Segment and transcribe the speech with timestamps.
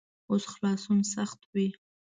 [0.29, 1.67] اوس خلاصون سخت وي.